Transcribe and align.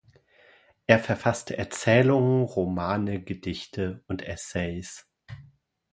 Er 0.87 0.97
verfasste 0.97 1.59
Erzählungen, 1.59 2.41
Romane, 2.45 3.21
Gedichte 3.23 4.03
und 4.07 4.23
Essays. 4.23 5.07